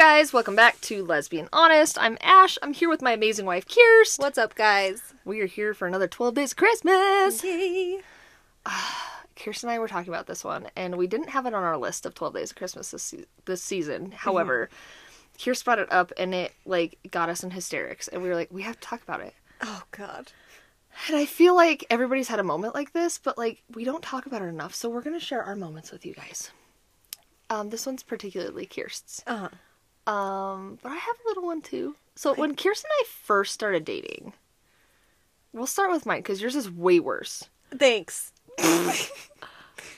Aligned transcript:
guys, 0.00 0.32
welcome 0.32 0.56
back 0.56 0.80
to 0.80 1.04
Lesbian 1.04 1.46
Honest. 1.52 2.00
I'm 2.00 2.16
Ash. 2.22 2.56
I'm 2.62 2.72
here 2.72 2.88
with 2.88 3.02
my 3.02 3.12
amazing 3.12 3.44
wife, 3.44 3.68
Kirst. 3.68 4.18
What's 4.18 4.38
up, 4.38 4.54
guys? 4.54 5.12
We 5.26 5.42
are 5.42 5.46
here 5.46 5.74
for 5.74 5.86
another 5.86 6.08
12 6.08 6.36
days 6.36 6.52
of 6.52 6.56
Christmas. 6.56 7.44
Yay! 7.44 8.00
Kirst 9.36 9.62
and 9.62 9.70
I 9.70 9.78
were 9.78 9.88
talking 9.88 10.08
about 10.10 10.26
this 10.26 10.42
one, 10.42 10.68
and 10.74 10.96
we 10.96 11.06
didn't 11.06 11.28
have 11.28 11.44
it 11.44 11.52
on 11.52 11.62
our 11.62 11.76
list 11.76 12.06
of 12.06 12.14
12 12.14 12.32
days 12.32 12.50
of 12.50 12.56
Christmas 12.56 12.92
this, 12.92 13.02
se- 13.02 13.26
this 13.44 13.62
season. 13.62 14.12
However, 14.12 14.70
Kirst 15.36 15.66
brought 15.66 15.78
it 15.78 15.92
up, 15.92 16.14
and 16.16 16.34
it, 16.34 16.54
like, 16.64 16.96
got 17.10 17.28
us 17.28 17.44
in 17.44 17.50
hysterics, 17.50 18.08
and 18.08 18.22
we 18.22 18.30
were 18.30 18.36
like, 18.36 18.50
we 18.50 18.62
have 18.62 18.80
to 18.80 18.88
talk 18.88 19.02
about 19.02 19.20
it. 19.20 19.34
Oh 19.60 19.82
God. 19.90 20.32
And 21.08 21.16
I 21.18 21.26
feel 21.26 21.54
like 21.54 21.84
everybody's 21.90 22.28
had 22.28 22.40
a 22.40 22.42
moment 22.42 22.74
like 22.74 22.94
this, 22.94 23.18
but, 23.18 23.36
like, 23.36 23.62
we 23.74 23.84
don't 23.84 24.02
talk 24.02 24.24
about 24.24 24.40
it 24.40 24.46
enough, 24.46 24.74
so 24.74 24.88
we're 24.88 25.02
going 25.02 25.20
to 25.20 25.24
share 25.24 25.42
our 25.42 25.56
moments 25.56 25.92
with 25.92 26.06
you 26.06 26.14
guys. 26.14 26.52
Um, 27.50 27.68
this 27.68 27.84
one's 27.84 28.02
particularly 28.02 28.64
Kirst's. 28.64 29.22
Uh 29.26 29.36
huh. 29.36 29.48
Um, 30.06 30.78
but 30.82 30.90
I 30.92 30.96
have 30.96 31.16
a 31.24 31.28
little 31.28 31.44
one 31.44 31.62
too. 31.62 31.94
So 32.16 32.34
when 32.34 32.56
Kirsten 32.56 32.88
and 32.98 33.06
I 33.06 33.08
first 33.08 33.54
started 33.54 33.84
dating, 33.84 34.32
we'll 35.52 35.66
start 35.66 35.90
with 35.90 36.06
mine 36.06 36.20
because 36.20 36.40
yours 36.42 36.56
is 36.56 36.70
way 36.70 37.00
worse. 37.00 37.48
Thanks. 37.76 38.32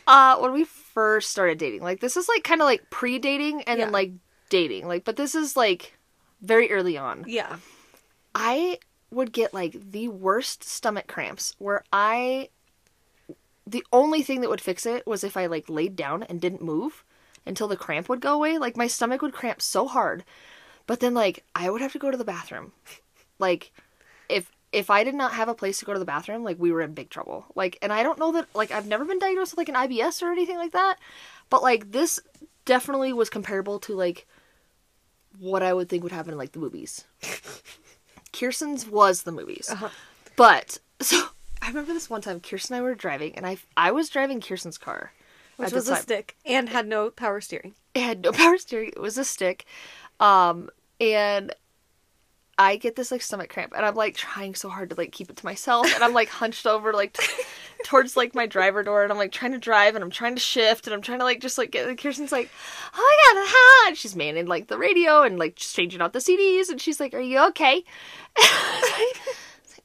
Uh, 0.07 0.37
when 0.39 0.53
we 0.53 0.65
first 0.65 1.31
started 1.31 1.59
dating, 1.59 1.81
like 1.81 2.01
this 2.01 2.17
is 2.17 2.29
like 2.29 2.43
kind 2.43 2.61
of 2.61 2.65
like 2.65 2.91
pre-dating 2.91 3.63
and 3.63 3.79
Yeah. 3.79 3.85
then 3.87 3.93
like 3.93 4.11
dating, 4.49 4.89
like, 4.89 5.05
but 5.05 5.17
this 5.17 5.35
is 5.37 5.57
like 5.57 5.97
very 6.41 6.73
early 6.73 6.99
on. 6.99 7.25
Yeah. 7.29 7.59
I 8.35 8.79
would 9.13 9.33
get 9.33 9.55
like 9.55 9.93
the 9.93 10.09
worst 10.09 10.65
stomach 10.65 11.07
cramps 11.07 11.55
where 11.59 11.85
I, 11.93 12.49
the 13.65 13.85
only 13.93 14.23
thing 14.23 14.41
that 14.41 14.51
would 14.51 14.61
fix 14.61 14.87
it 14.87 15.07
was 15.07 15.23
if 15.23 15.37
I 15.37 15.47
like 15.47 15.69
laid 15.69 15.95
down 15.95 16.25
and 16.25 16.41
didn't 16.41 16.63
move 16.63 17.05
until 17.47 17.69
the 17.69 17.77
cramp 17.77 18.09
would 18.09 18.21
go 18.21 18.35
away. 18.35 18.59
Like 18.59 18.77
my 18.77 18.87
stomach 18.87 19.23
would 19.23 19.33
cramp 19.33 19.61
so 19.63 19.87
hard, 19.87 20.25
but 20.87 21.01
then 21.01 21.15
like 21.15 21.45
I 21.55 21.71
would 21.71 21.81
have 21.81 21.93
to 21.93 21.99
go 21.99 22.11
to 22.11 22.17
the 22.17 22.25
bathroom. 22.25 22.73
Like 23.39 23.73
if 24.29 24.51
if 24.73 24.89
I 24.89 25.05
did 25.05 25.15
not 25.15 25.35
have 25.35 25.49
a 25.49 25.55
place 25.55 25.79
to 25.79 25.85
go 25.85 25.93
to 25.93 25.99
the 25.99 26.05
bathroom, 26.05 26.45
like 26.45 26.59
we 26.59 26.73
were 26.73 26.81
in 26.81 26.95
big 26.95 27.11
trouble. 27.11 27.47
Like 27.55 27.79
and 27.83 27.93
I 27.93 28.03
don't 28.03 28.19
know 28.19 28.33
that 28.33 28.49
like 28.55 28.71
I've 28.71 28.87
never 28.87 29.05
been 29.05 29.19
diagnosed 29.19 29.53
with 29.53 29.59
like 29.59 29.69
an 29.69 29.89
IBS 29.89 30.23
or 30.23 30.33
anything 30.33 30.57
like 30.57 30.73
that, 30.73 30.97
but 31.51 31.63
like 31.63 31.93
this 31.93 32.21
definitely 32.65 33.13
was 33.13 33.31
comparable 33.31 33.79
to 33.81 33.95
like 33.95 34.27
what 35.39 35.63
I 35.63 35.73
would 35.73 35.89
think 35.89 36.03
would 36.03 36.13
happen 36.13 36.33
in 36.33 36.39
like 36.39 36.53
the 36.53 36.59
movies. 36.59 37.05
Kirsten's 38.33 38.87
was 38.87 39.23
the 39.23 39.33
movies. 39.33 39.69
Uh-huh. 39.71 39.89
But 40.37 40.79
so 41.01 41.23
I 41.61 41.69
remember 41.69 41.93
this 41.93 42.11
one 42.11 42.21
time 42.21 42.41
Kirsten 42.41 42.77
and 42.77 42.85
I 42.85 42.89
were 42.89 42.95
driving 42.95 43.35
and 43.37 43.47
I 43.47 43.59
I 43.77 43.91
was 43.93 44.09
driving 44.09 44.41
Kirsten's 44.41 44.79
car. 44.79 45.13
Which 45.63 45.73
was 45.73 45.89
a 45.89 45.93
time. 45.93 46.03
stick 46.03 46.37
and 46.45 46.69
had 46.69 46.87
no 46.87 47.11
power 47.11 47.41
steering. 47.41 47.75
It 47.95 48.03
had 48.03 48.23
no 48.23 48.33
power 48.33 48.59
steering. 48.59 48.89
It 48.89 49.01
was 49.01 49.19
a 49.19 49.25
stick. 49.25 49.65
Um 50.21 50.71
and 51.01 51.55
I 52.59 52.77
get 52.77 52.97
this 52.97 53.11
like 53.11 53.23
stomach 53.23 53.49
cramp 53.51 53.73
and 53.75 53.85
I'm 53.85 53.95
like 53.95 54.15
trying 54.15 54.55
so 54.55 54.69
hard 54.69 54.91
to 54.91 54.97
like 54.97 55.11
keep 55.11 55.31
it 55.31 55.37
to 55.37 55.45
myself 55.45 55.93
and 55.95 56.05
I'm 56.05 56.13
like 56.13 56.29
hunched 56.41 56.67
over 56.67 56.93
like 56.93 57.15
t- 57.15 57.43
towards 57.85 58.17
like 58.17 58.35
my 58.35 58.47
driver 58.47 58.83
door 58.83 59.03
and 59.03 59.11
I'm 59.11 59.19
like 59.19 59.33
trying 59.33 59.53
to 59.53 59.59
drive 59.59 59.95
and 59.95 60.05
I'm 60.05 60.11
trying 60.11 60.35
to 60.35 60.41
shift 60.41 60.87
and 60.87 60.95
I'm 60.95 61.03
trying 61.03 61.19
to 61.19 61.25
like 61.25 61.41
just 61.41 61.57
like 61.59 61.71
get 61.71 61.89
and 61.89 61.99
Kirsten's 61.99 62.31
like, 62.31 62.51
Oh 62.95 63.17
my 63.35 63.41
god, 63.41 63.47
ha 63.49 63.89
and 63.89 63.97
she's 63.97 64.15
manning 64.15 64.47
like 64.47 64.69
the 64.69 64.79
radio 64.79 65.23
and 65.23 65.39
like 65.39 65.57
just 65.57 65.75
changing 65.75 66.01
out 66.03 66.13
the 66.13 66.19
CDs 66.19 66.69
and 66.69 66.81
she's 66.81 67.01
like, 67.01 67.15
Are 67.15 67.21
you 67.21 67.45
okay? 67.49 67.85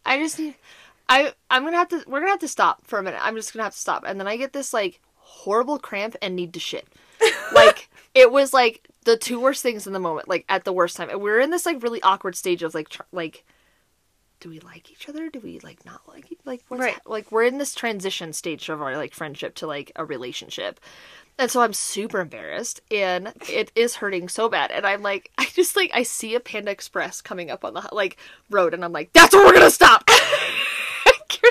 I 0.05 0.20
just 0.20 0.38
need 0.38 0.55
I 1.09 1.33
I'm 1.50 1.64
gonna 1.64 1.78
have 1.78 1.89
to 1.89 2.03
we're 2.05 2.20
gonna 2.20 2.31
have 2.31 2.39
to 2.39 2.48
stop 2.48 2.86
for 2.86 3.00
a 3.00 3.03
minute. 3.03 3.20
I'm 3.23 3.36
just 3.36 3.53
gonna 3.53 3.64
have 3.64 3.73
to 3.73 3.80
stop. 3.80 4.03
And 4.05 4.20
then 4.20 4.28
I 4.28 4.38
get 4.38 4.53
this 4.53 4.73
like 4.73 5.02
horrible 5.28 5.78
cramp 5.80 6.16
and 6.22 6.36
need 6.36 6.53
to 6.53 6.59
shit. 6.59 6.88
like 7.53 7.89
it 8.16 8.31
was 8.31 8.53
like 8.53 8.88
the 9.06 9.17
two 9.17 9.39
worst 9.39 9.64
things 9.64 9.88
in 9.88 9.94
the 9.94 10.00
moment, 10.00 10.28
like 10.28 10.45
at 10.50 10.64
the 10.64 10.73
worst 10.73 10.97
time. 10.97 11.09
And 11.09 11.22
we 11.22 11.30
are 11.31 11.39
in 11.39 11.52
this 11.52 11.66
like 11.66 11.82
really 11.83 12.02
awkward 12.02 12.36
stage 12.36 12.64
of 12.64 12.73
like 12.73 12.89
tr- 12.89 13.02
like 13.11 13.43
do 14.39 14.49
we 14.49 14.60
like 14.60 14.92
each 14.92 15.10
other? 15.10 15.30
Do 15.30 15.39
we 15.39 15.60
like 15.61 15.83
not 15.86 16.02
like 16.08 16.26
like 16.45 16.61
what's 16.67 16.82
Right. 16.82 16.93
hap- 16.93 17.08
like 17.08 17.32
we're 17.32 17.43
in 17.45 17.58
this 17.58 17.73
transition 17.73 18.33
stage 18.33 18.70
of 18.70 18.82
our 18.82 18.95
like 18.95 19.14
friendship 19.14 19.55
to 19.55 19.67
like 19.67 19.92
a 19.95 20.05
relationship. 20.05 20.80
And 21.39 21.52
so 21.52 21.61
I'm 21.61 21.73
super 21.73 22.20
embarrassed 22.20 22.82
and 22.92 23.32
it 23.48 23.71
is 23.76 23.95
hurting 23.95 24.27
so 24.27 24.49
bad. 24.49 24.71
And 24.71 24.86
I'm 24.87 25.02
like, 25.04 25.32
I 25.37 25.45
just 25.45 25.76
like, 25.76 25.92
I 25.93 26.04
see 26.04 26.33
a 26.36 26.39
Panda 26.39 26.71
Express 26.71 27.21
coming 27.21 27.49
up 27.52 27.64
on 27.66 27.73
the 27.73 27.87
like 27.92 28.17
road 28.49 28.73
and 28.73 28.83
I'm 28.83 28.92
like, 28.92 29.11
that's 29.14 29.33
where 29.36 29.45
we're 29.45 29.52
going 29.54 29.64
to 29.66 29.71
stop. 29.71 30.07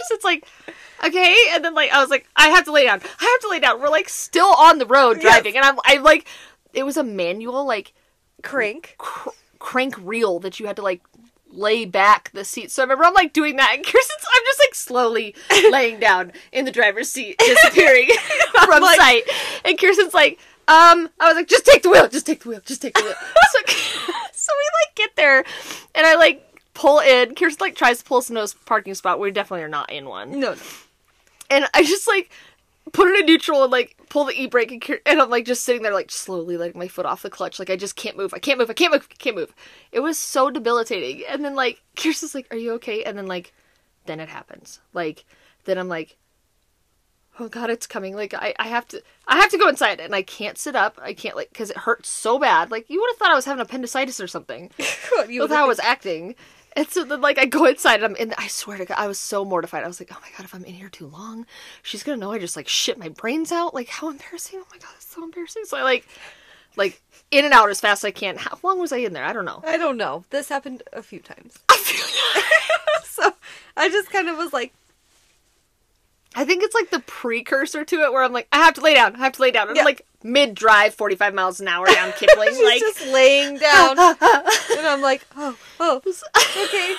Kirsten's 0.08 0.24
like, 0.24 0.46
okay. 1.04 1.34
And 1.52 1.64
then 1.64 1.74
like, 1.74 1.90
I 1.92 2.00
was 2.00 2.10
like, 2.10 2.28
I 2.36 2.48
have 2.48 2.64
to 2.64 2.72
lay 2.72 2.84
down. 2.84 3.00
I 3.20 3.24
have 3.24 3.40
to 3.42 3.48
lay 3.48 3.60
down. 3.60 3.80
We're 3.80 3.88
like 3.88 4.08
still 4.08 4.54
on 4.58 4.78
the 4.78 4.86
road 4.86 5.20
driving. 5.20 5.56
And 5.56 5.64
I'm, 5.64 5.78
I'm 5.84 6.02
like, 6.02 6.26
it 6.72 6.84
was 6.84 6.96
a 6.96 7.04
manual 7.04 7.64
like 7.64 7.92
Crank. 8.42 8.94
cr- 8.98 9.30
crank 9.58 9.94
reel 10.00 10.38
that 10.40 10.60
you 10.60 10.66
had 10.66 10.76
to 10.76 10.82
like 10.82 11.02
lay 11.50 11.84
back 11.86 12.30
the 12.32 12.44
seat. 12.44 12.70
So 12.70 12.82
I 12.82 12.84
remember 12.84 13.04
I'm 13.04 13.14
like 13.14 13.32
doing 13.32 13.56
that, 13.56 13.72
and 13.74 13.84
Kirsten's 13.84 14.24
I'm 14.34 14.42
just 14.44 14.60
like 14.60 14.74
slowly 14.74 15.34
laying 15.70 15.98
down 15.98 16.32
in 16.52 16.64
the 16.66 16.70
driver's 16.70 17.10
seat, 17.10 17.38
disappearing 17.38 18.08
from 18.64 18.82
like- 18.82 18.98
sight. 19.00 19.22
And 19.64 19.78
Kirsten's 19.78 20.12
like, 20.14 20.38
um, 20.68 21.08
I 21.18 21.28
was 21.28 21.36
like, 21.36 21.48
just 21.48 21.64
take 21.64 21.82
the 21.82 21.88
wheel, 21.90 22.08
just 22.08 22.26
take 22.26 22.42
the 22.42 22.48
wheel, 22.50 22.60
just 22.64 22.82
take 22.82 22.94
the 22.94 23.02
wheel. 23.02 23.14
so, 23.14 23.74
so 24.32 24.52
we 24.52 24.86
like 24.86 24.94
get 24.96 25.16
there, 25.16 25.38
and 25.94 26.06
I 26.06 26.16
like 26.16 26.45
pull 26.76 27.00
in. 27.00 27.34
Kirsten 27.34 27.64
like 27.64 27.74
tries 27.74 27.98
to 27.98 28.04
pull 28.04 28.18
us 28.18 28.28
into 28.28 28.42
a 28.42 28.48
parking 28.66 28.94
spot. 28.94 29.18
We 29.18 29.30
definitely 29.30 29.64
are 29.64 29.68
not 29.68 29.90
in 29.90 30.06
one. 30.06 30.38
No, 30.38 30.52
no. 30.52 30.56
and 31.50 31.66
I 31.74 31.82
just 31.82 32.06
like 32.06 32.30
put 32.92 33.08
it 33.08 33.18
in 33.18 33.26
neutral 33.26 33.62
and 33.62 33.72
like 33.72 33.96
pull 34.10 34.26
the 34.26 34.40
e 34.40 34.46
brake 34.46 34.70
and, 34.70 35.00
and 35.06 35.20
I'm 35.20 35.30
like 35.30 35.46
just 35.46 35.64
sitting 35.64 35.82
there 35.82 35.94
like 35.94 36.10
slowly 36.10 36.56
letting 36.56 36.78
my 36.78 36.86
foot 36.86 37.06
off 37.06 37.22
the 37.22 37.30
clutch. 37.30 37.58
Like 37.58 37.70
I 37.70 37.76
just 37.76 37.96
can't 37.96 38.16
move. 38.16 38.34
I 38.34 38.38
can't 38.38 38.58
move. 38.58 38.70
I 38.70 38.74
can't 38.74 38.92
move. 38.92 39.08
I 39.10 39.14
can't 39.14 39.36
move. 39.36 39.54
It 39.90 40.00
was 40.00 40.18
so 40.18 40.50
debilitating. 40.50 41.24
And 41.28 41.44
then 41.44 41.54
like 41.54 41.82
Kirsten's 41.96 42.34
like 42.34 42.46
are 42.52 42.58
you 42.58 42.72
okay? 42.74 43.02
And 43.02 43.16
then 43.16 43.26
like 43.26 43.52
then 44.04 44.20
it 44.20 44.28
happens. 44.28 44.80
Like 44.92 45.24
then 45.64 45.78
I'm 45.78 45.88
like 45.88 46.16
oh 47.38 47.48
god 47.48 47.70
it's 47.70 47.86
coming. 47.86 48.14
Like 48.14 48.34
I, 48.34 48.54
I 48.58 48.68
have 48.68 48.86
to 48.88 49.02
I 49.26 49.36
have 49.36 49.50
to 49.50 49.58
go 49.58 49.68
inside 49.68 49.98
and 49.98 50.14
I 50.14 50.20
can't 50.20 50.58
sit 50.58 50.76
up. 50.76 50.98
I 51.02 51.14
can't 51.14 51.36
like 51.36 51.48
because 51.48 51.70
it 51.70 51.78
hurts 51.78 52.10
so 52.10 52.38
bad. 52.38 52.70
Like 52.70 52.90
you 52.90 53.00
would 53.00 53.10
have 53.12 53.18
thought 53.18 53.32
I 53.32 53.34
was 53.34 53.46
having 53.46 53.62
appendicitis 53.62 54.20
or 54.20 54.26
something 54.26 54.70
you 55.28 55.40
with 55.40 55.50
how 55.50 55.64
I 55.64 55.68
was 55.68 55.80
acting. 55.80 56.34
And 56.76 56.86
so 56.90 57.04
then, 57.04 57.22
like, 57.22 57.38
I 57.38 57.46
go 57.46 57.64
inside 57.64 57.96
and 57.96 58.04
I'm 58.04 58.16
in. 58.16 58.34
I 58.36 58.48
swear 58.48 58.76
to 58.76 58.84
God, 58.84 58.98
I 58.98 59.06
was 59.08 59.18
so 59.18 59.44
mortified. 59.46 59.82
I 59.82 59.86
was 59.86 59.98
like, 59.98 60.10
oh 60.12 60.18
my 60.20 60.28
God, 60.36 60.44
if 60.44 60.54
I'm 60.54 60.64
in 60.64 60.74
here 60.74 60.90
too 60.90 61.06
long, 61.06 61.46
she's 61.82 62.02
gonna 62.02 62.18
know 62.18 62.32
I 62.32 62.38
just 62.38 62.54
like 62.56 62.68
shit 62.68 62.98
my 62.98 63.08
brains 63.08 63.50
out. 63.50 63.72
Like, 63.74 63.88
how 63.88 64.10
embarrassing! 64.10 64.60
Oh 64.62 64.66
my 64.70 64.76
God, 64.78 64.90
it's 64.96 65.06
so 65.06 65.24
embarrassing. 65.24 65.64
So 65.64 65.78
I 65.78 65.82
like, 65.82 66.06
like, 66.76 67.00
in 67.30 67.46
and 67.46 67.54
out 67.54 67.70
as 67.70 67.80
fast 67.80 68.00
as 68.04 68.08
I 68.08 68.10
can. 68.10 68.36
How 68.36 68.58
long 68.62 68.78
was 68.78 68.92
I 68.92 68.98
in 68.98 69.14
there? 69.14 69.24
I 69.24 69.32
don't 69.32 69.46
know. 69.46 69.62
I 69.66 69.78
don't 69.78 69.96
know. 69.96 70.24
This 70.28 70.50
happened 70.50 70.82
a 70.92 71.02
few 71.02 71.20
times. 71.20 71.58
I 71.70 71.76
feel. 71.78 73.02
so 73.04 73.34
I 73.76 73.88
just 73.88 74.10
kind 74.10 74.28
of 74.28 74.36
was 74.36 74.52
like, 74.52 74.74
I 76.34 76.44
think 76.44 76.62
it's 76.62 76.74
like 76.74 76.90
the 76.90 77.00
precursor 77.00 77.86
to 77.86 78.02
it, 78.02 78.12
where 78.12 78.22
I'm 78.22 78.34
like, 78.34 78.48
I 78.52 78.58
have 78.58 78.74
to 78.74 78.82
lay 78.82 78.94
down. 78.94 79.16
I 79.16 79.20
have 79.20 79.32
to 79.32 79.42
lay 79.42 79.50
down. 79.50 79.68
And 79.68 79.76
Yeah. 79.76 79.80
I'm 79.82 79.86
like 79.86 80.04
mid 80.26 80.54
drive, 80.54 80.94
45 80.94 81.34
miles 81.34 81.60
an 81.60 81.68
hour 81.68 81.86
down 81.86 82.12
Kipling. 82.12 82.48
she's 82.52 82.62
like, 82.64 82.80
just 82.80 83.06
laying 83.06 83.58
down, 83.58 83.98
and 83.98 84.86
I'm 84.86 85.00
like, 85.00 85.26
oh, 85.36 85.56
oh, 85.80 85.96
okay. 85.96 86.94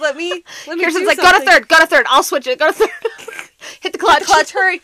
Let 0.00 0.16
me. 0.16 0.44
Let 0.66 0.78
me. 0.78 0.84
Kirsten's 0.84 1.06
like, 1.06 1.18
go 1.18 1.32
to 1.32 1.44
third, 1.44 1.68
go 1.68 1.78
to 1.80 1.86
third. 1.86 2.06
I'll 2.08 2.22
switch 2.22 2.46
it. 2.46 2.58
Go 2.58 2.68
to 2.68 2.72
third. 2.72 2.90
Hit 3.80 3.92
the 3.92 3.98
clutch. 3.98 4.22
Clutch, 4.24 4.52
hurry. 4.52 4.80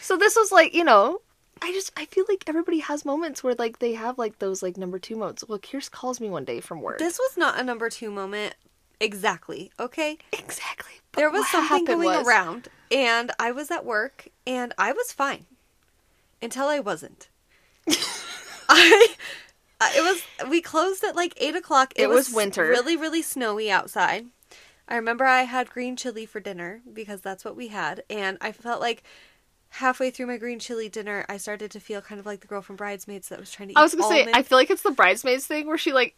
So 0.00 0.16
this 0.16 0.34
was 0.36 0.50
like, 0.50 0.74
you 0.74 0.84
know, 0.84 1.20
I 1.60 1.70
just 1.72 1.92
I 1.96 2.06
feel 2.06 2.24
like 2.28 2.44
everybody 2.46 2.78
has 2.78 3.04
moments 3.04 3.44
where 3.44 3.54
like 3.54 3.78
they 3.78 3.92
have 3.92 4.16
like 4.18 4.38
those 4.38 4.62
like 4.62 4.76
number 4.76 4.98
two 4.98 5.16
modes. 5.16 5.44
Well, 5.46 5.58
Kirst 5.58 5.90
calls 5.90 6.20
me 6.20 6.30
one 6.30 6.44
day 6.44 6.60
from 6.60 6.80
work. 6.80 6.98
This 6.98 7.18
was 7.18 7.36
not 7.36 7.60
a 7.60 7.62
number 7.62 7.90
two 7.90 8.10
moment 8.10 8.54
exactly. 9.00 9.70
Okay. 9.78 10.18
exactly. 10.32 10.92
But 11.12 11.20
there 11.20 11.30
was 11.30 11.46
something 11.48 11.84
going 11.84 12.08
was- 12.08 12.26
around 12.26 12.68
and 12.90 13.30
i 13.38 13.50
was 13.50 13.70
at 13.70 13.84
work 13.84 14.28
and 14.46 14.72
i 14.78 14.92
was 14.92 15.12
fine 15.12 15.46
until 16.42 16.66
i 16.66 16.78
wasn't. 16.80 17.28
I 18.68 19.14
I- 19.80 19.94
it 19.96 20.02
was 20.02 20.50
we 20.50 20.60
closed 20.60 21.02
at 21.04 21.16
like 21.16 21.34
eight 21.38 21.56
o'clock. 21.56 21.92
It 21.96 22.08
was 22.08 22.32
winter. 22.32 22.68
really 22.68 22.96
really 22.96 23.22
snowy 23.22 23.70
outside. 23.70 24.26
I 24.88 24.96
remember 24.96 25.24
i 25.24 25.42
had 25.42 25.70
green 25.70 25.96
chili 25.96 26.26
for 26.26 26.40
dinner 26.40 26.82
because 26.92 27.20
that's 27.20 27.44
what 27.44 27.56
we 27.56 27.68
had. 27.68 28.02
And 28.10 28.38
i 28.40 28.52
felt 28.52 28.80
like 28.80 29.02
halfway 29.74 30.10
through 30.10 30.26
my 30.26 30.36
green 30.36 30.58
chili 30.58 30.88
dinner 30.88 31.24
i 31.28 31.36
started 31.36 31.70
to 31.70 31.78
feel 31.78 32.02
kind 32.02 32.18
of 32.18 32.26
like 32.26 32.40
the 32.40 32.48
girl 32.48 32.60
from 32.60 32.74
bridesmaids 32.74 33.28
that 33.28 33.38
was 33.38 33.52
trying 33.52 33.68
to 33.68 33.72
eat 33.72 33.76
I 33.78 33.82
was 33.82 33.94
gonna 33.94 34.08
say, 34.08 34.28
I 34.34 34.42
feel 34.42 34.58
like 34.58 34.68
it's 34.68 34.82
the 34.82 34.90
bridesmaids 34.90 35.46
thing 35.46 35.68
where 35.68 35.78
she 35.78 35.92
like 35.92 36.16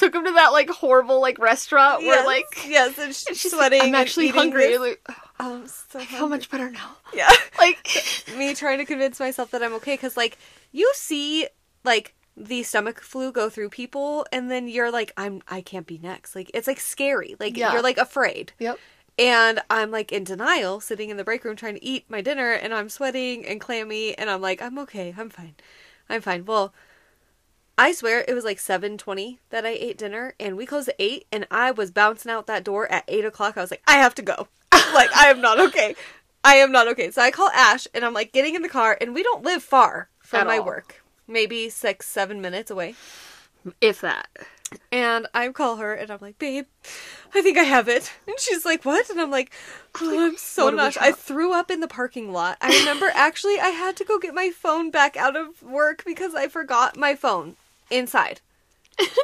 took 0.00 0.14
him 0.14 0.24
to 0.24 0.32
that 0.32 0.48
like 0.52 0.68
horrible 0.70 1.20
like 1.20 1.38
restaurant 1.38 2.02
where 2.04 2.24
like 2.26 2.66
yes 2.66 2.98
and 2.98 3.14
she's, 3.14 3.38
she's 3.38 3.52
sweating 3.52 3.78
Like, 3.78 3.88
I'm 3.88 3.94
actually 3.94 4.28
hungry. 4.28 4.76
Like, 4.78 5.00
Oh, 5.38 5.56
I'm 5.60 5.66
so 5.68 6.00
hungry. 6.00 6.28
much 6.28 6.50
better 6.50 6.70
now. 6.70 6.96
yeah 7.14 7.28
Like 7.58 7.78
me 8.36 8.54
trying 8.54 8.78
to 8.78 8.84
convince 8.84 9.20
myself 9.20 9.50
that 9.52 9.62
I'm 9.62 9.74
okay 9.74 9.94
because 9.94 10.16
like 10.16 10.36
you 10.72 10.90
see 10.94 11.46
like 11.84 12.14
the 12.36 12.62
stomach 12.62 13.00
flu 13.00 13.30
go 13.32 13.50
through 13.50 13.68
people 13.68 14.26
and 14.32 14.50
then 14.50 14.66
you're 14.66 14.90
like 14.90 15.12
I'm 15.16 15.42
I 15.48 15.60
can't 15.60 15.86
be 15.86 15.98
next 15.98 16.34
like 16.34 16.50
it's 16.54 16.66
like 16.66 16.80
scary 16.80 17.36
like 17.38 17.56
Yeah. 17.56 17.72
you're 17.72 17.82
like 17.82 17.98
afraid 17.98 18.52
Yep. 18.58 18.78
and 19.18 19.60
I'm 19.68 19.90
like 19.90 20.10
in 20.12 20.24
denial 20.24 20.80
sitting 20.80 21.10
in 21.10 21.16
the 21.18 21.24
break 21.24 21.44
room 21.44 21.56
trying 21.56 21.74
to 21.74 21.84
eat 21.84 22.04
my 22.08 22.20
dinner 22.22 22.52
and 22.52 22.72
I'm 22.72 22.88
sweating 22.88 23.44
and 23.44 23.60
clammy 23.60 24.16
and 24.16 24.30
I'm 24.30 24.40
like 24.40 24.62
I'm 24.62 24.78
okay 24.80 25.14
I'm 25.18 25.28
fine 25.28 25.54
I'm 26.08 26.22
fine 26.22 26.44
well 26.46 26.72
I 27.80 27.92
swear 27.92 28.26
it 28.28 28.34
was 28.34 28.44
like 28.44 28.58
seven 28.58 28.98
twenty 28.98 29.38
that 29.48 29.64
I 29.64 29.70
ate 29.70 29.96
dinner, 29.96 30.34
and 30.38 30.54
we 30.54 30.66
closed 30.66 30.90
at 30.90 30.96
eight, 30.98 31.24
and 31.32 31.46
I 31.50 31.70
was 31.70 31.90
bouncing 31.90 32.30
out 32.30 32.46
that 32.46 32.62
door 32.62 32.86
at 32.92 33.04
eight 33.08 33.24
o'clock. 33.24 33.56
I 33.56 33.62
was 33.62 33.70
like, 33.70 33.82
I 33.88 33.94
have 33.94 34.14
to 34.16 34.22
go. 34.22 34.48
like 34.92 35.10
I 35.16 35.28
am 35.28 35.40
not 35.40 35.58
okay. 35.58 35.96
I 36.44 36.56
am 36.56 36.72
not 36.72 36.88
okay. 36.88 37.10
So 37.10 37.22
I 37.22 37.30
call 37.30 37.48
Ash, 37.54 37.88
and 37.94 38.04
I'm 38.04 38.12
like 38.12 38.32
getting 38.32 38.54
in 38.54 38.60
the 38.60 38.68
car, 38.68 38.98
and 39.00 39.14
we 39.14 39.22
don't 39.22 39.42
live 39.42 39.62
far 39.62 40.10
from 40.18 40.40
At 40.40 40.46
my 40.46 40.58
all. 40.58 40.66
work, 40.66 41.02
maybe 41.26 41.70
six 41.70 42.06
seven 42.06 42.42
minutes 42.42 42.70
away. 42.70 42.96
If 43.80 44.02
that. 44.02 44.28
And 44.92 45.26
I 45.32 45.48
call 45.48 45.76
her, 45.76 45.94
and 45.94 46.10
I'm 46.10 46.18
like, 46.20 46.38
babe, 46.38 46.66
I 47.34 47.40
think 47.40 47.56
I 47.56 47.62
have 47.62 47.88
it. 47.88 48.12
And 48.28 48.38
she's 48.38 48.66
like, 48.66 48.84
what? 48.84 49.08
And 49.08 49.18
I'm 49.18 49.30
like, 49.30 49.52
oh, 50.02 50.26
I'm 50.26 50.36
so 50.36 50.64
what 50.64 50.70
do 50.72 50.76
we 50.76 50.82
nauseous. 50.82 51.02
I 51.02 51.12
threw 51.12 51.54
up 51.54 51.70
in 51.70 51.80
the 51.80 51.88
parking 51.88 52.30
lot. 52.30 52.58
I 52.60 52.78
remember 52.78 53.10
actually 53.14 53.58
I 53.58 53.68
had 53.68 53.96
to 53.96 54.04
go 54.04 54.18
get 54.18 54.34
my 54.34 54.50
phone 54.50 54.90
back 54.90 55.16
out 55.16 55.34
of 55.34 55.62
work 55.62 56.02
because 56.04 56.34
I 56.34 56.46
forgot 56.46 56.98
my 56.98 57.14
phone 57.14 57.56
inside. 57.90 58.40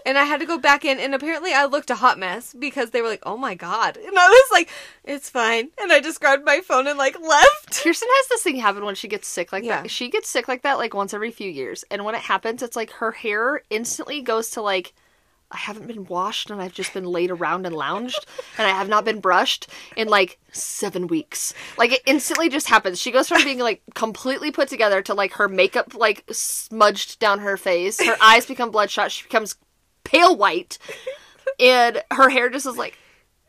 and 0.06 0.16
I 0.16 0.24
had 0.24 0.40
to 0.40 0.46
go 0.46 0.56
back 0.58 0.84
in, 0.86 0.98
and 0.98 1.14
apparently 1.14 1.52
I 1.52 1.66
looked 1.66 1.90
a 1.90 1.96
hot 1.96 2.18
mess 2.18 2.54
because 2.58 2.90
they 2.90 3.02
were 3.02 3.08
like, 3.08 3.22
"Oh 3.26 3.36
my 3.36 3.54
god!" 3.54 3.96
And 4.06 4.18
I 4.18 4.26
was 4.28 4.48
like, 4.52 4.70
"It's 5.04 5.28
fine." 5.28 5.68
And 5.78 5.92
I 5.92 6.00
just 6.00 6.18
grabbed 6.20 6.44
my 6.46 6.60
phone 6.62 6.86
and 6.86 6.96
like 6.98 7.18
left. 7.20 7.82
Kirsten 7.82 8.08
has 8.10 8.28
this 8.28 8.42
thing 8.42 8.56
happen 8.56 8.84
when 8.84 8.94
she 8.94 9.08
gets 9.08 9.28
sick 9.28 9.52
like 9.52 9.64
Yeah. 9.64 9.82
that. 9.82 9.90
She 9.90 10.08
gets 10.08 10.30
sick 10.30 10.48
like 10.48 10.62
that 10.62 10.78
like 10.78 10.94
once 10.94 11.12
every 11.12 11.30
few 11.30 11.50
years. 11.50 11.84
And 11.90 12.04
when 12.06 12.14
it 12.14 12.22
happens, 12.22 12.62
it's 12.62 12.76
like 12.76 12.90
her 12.92 13.10
hair 13.12 13.62
instantly 13.68 14.22
goes 14.22 14.50
to 14.52 14.62
like 14.62 14.94
I 15.50 15.58
haven't 15.58 15.86
been 15.86 16.06
washed 16.06 16.50
and 16.50 16.60
I've 16.60 16.72
just 16.72 16.92
been 16.92 17.04
laid 17.04 17.30
around 17.30 17.66
and 17.66 17.74
lounged 17.74 18.26
and 18.58 18.66
I 18.66 18.70
have 18.70 18.88
not 18.88 19.04
been 19.04 19.20
brushed 19.20 19.68
in 19.96 20.08
like 20.08 20.38
7 20.50 21.06
weeks. 21.06 21.54
Like 21.78 21.92
it 21.92 22.02
instantly 22.04 22.48
just 22.48 22.68
happens. 22.68 23.00
She 23.00 23.12
goes 23.12 23.28
from 23.28 23.44
being 23.44 23.60
like 23.60 23.82
completely 23.94 24.50
put 24.50 24.68
together 24.68 25.02
to 25.02 25.14
like 25.14 25.34
her 25.34 25.48
makeup 25.48 25.94
like 25.94 26.24
smudged 26.30 27.20
down 27.20 27.40
her 27.40 27.56
face. 27.56 28.04
Her 28.04 28.16
eyes 28.20 28.46
become 28.46 28.70
bloodshot. 28.70 29.12
She 29.12 29.22
becomes 29.22 29.56
pale 30.04 30.36
white. 30.36 30.78
And 31.60 32.02
her 32.10 32.28
hair 32.28 32.50
just 32.50 32.66
is 32.66 32.76
like 32.76 32.98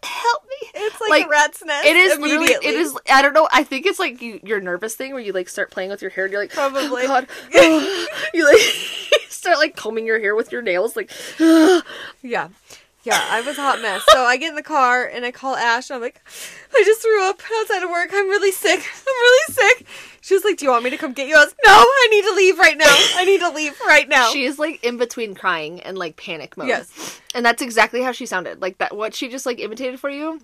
help 0.04 0.44
me. 0.44 0.70
It's 0.76 1.02
like, 1.02 1.10
Like, 1.10 1.26
a 1.26 1.30
rat's 1.30 1.64
nest. 1.66 1.88
It 1.88 1.96
is 1.96 2.20
literally. 2.20 2.48
It 2.48 2.64
is. 2.64 2.98
I 3.12 3.22
don't 3.22 3.34
know. 3.34 3.48
I 3.52 3.64
think 3.64 3.86
it's 3.86 4.00
like 4.00 4.22
you, 4.22 4.40
your 4.44 4.60
nervous 4.62 4.96
thing 4.96 5.14
where 5.14 5.22
you 5.22 5.34
like 5.34 5.50
start 5.50 5.72
playing 5.72 5.90
with 5.90 6.02
your 6.02 6.12
hair 6.12 6.26
and 6.26 6.32
you're 6.32 6.42
like, 6.42 6.52
Probably. 6.52 7.04
Oh 7.04 7.08
God. 7.08 7.28
you 8.34 8.46
like 8.46 8.62
start 9.48 9.60
like 9.60 9.76
combing 9.76 10.06
your 10.06 10.20
hair 10.20 10.36
with 10.36 10.52
your 10.52 10.62
nails, 10.62 10.96
like. 10.96 11.12
Yeah. 12.22 12.50
Yeah, 13.04 13.26
I 13.30 13.40
was 13.40 13.58
a 13.58 13.62
hot 13.62 13.82
mess. 13.82 14.04
So 14.10 14.24
I 14.24 14.36
get 14.36 14.50
in 14.50 14.56
the 14.56 14.62
car 14.62 15.06
and 15.06 15.24
I 15.24 15.32
call 15.32 15.56
Ash 15.56 15.90
and 15.90 15.96
I'm 15.96 16.02
like, 16.02 16.22
I 16.76 16.84
just 16.84 17.02
threw 17.02 17.24
up 17.30 17.40
outside 17.58 17.82
of 17.82 17.90
work. 17.90 18.10
I'm 18.12 18.28
really 18.28 18.52
sick. 18.52 18.80
I'm 18.80 19.06
really 19.06 19.54
sick. 19.54 19.88
She 20.20 20.34
was 20.34 20.44
like, 20.44 20.58
Do 20.58 20.66
you 20.66 20.72
want 20.72 20.84
me 20.84 20.90
to 20.90 20.98
come 20.98 21.14
get 21.14 21.30
you? 21.30 21.38
I 21.38 21.46
was 21.46 21.56
no, 21.66 21.72
I 21.72 22.08
need 22.12 22.24
to 22.24 22.34
leave 22.34 22.60
right 22.60 22.78
now. 22.78 22.94
I 23.16 23.24
need 23.24 23.40
to 23.40 23.50
leave 23.50 23.80
right 23.88 24.10
now. 24.10 24.34
She 24.34 24.44
is 24.44 24.60
like 24.60 24.84
in 24.84 24.98
between 24.98 25.36
crying 25.36 25.80
and 25.84 25.98
like 25.98 26.18
panic 26.18 26.58
mode. 26.58 26.68
Yes. 26.68 27.22
And 27.34 27.46
that's 27.46 27.62
exactly 27.62 28.02
how 28.02 28.12
she 28.12 28.26
sounded. 28.26 28.62
Like 28.62 28.78
that. 28.80 28.94
What 28.94 29.16
she 29.16 29.30
just 29.30 29.46
like 29.46 29.60
imitated 29.60 30.02
for 30.02 30.10
you 30.10 30.42